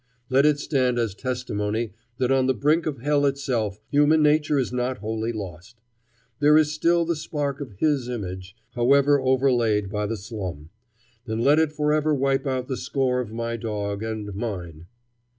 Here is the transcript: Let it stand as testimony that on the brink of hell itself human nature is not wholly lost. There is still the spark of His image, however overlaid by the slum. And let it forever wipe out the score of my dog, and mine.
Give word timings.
Let 0.31 0.47
it 0.47 0.57
stand 0.57 0.97
as 0.97 1.13
testimony 1.13 1.91
that 2.17 2.31
on 2.31 2.47
the 2.47 2.55
brink 2.55 2.87
of 2.87 2.97
hell 3.01 3.23
itself 3.27 3.79
human 3.91 4.23
nature 4.23 4.57
is 4.57 4.73
not 4.73 4.97
wholly 4.97 5.31
lost. 5.31 5.79
There 6.39 6.57
is 6.57 6.71
still 6.73 7.05
the 7.05 7.15
spark 7.15 7.61
of 7.61 7.73
His 7.73 8.09
image, 8.09 8.55
however 8.73 9.19
overlaid 9.21 9.91
by 9.91 10.07
the 10.07 10.17
slum. 10.17 10.71
And 11.27 11.39
let 11.39 11.59
it 11.59 11.71
forever 11.71 12.15
wipe 12.15 12.47
out 12.47 12.67
the 12.67 12.77
score 12.77 13.19
of 13.21 13.31
my 13.31 13.57
dog, 13.57 14.01
and 14.01 14.33
mine. 14.33 14.87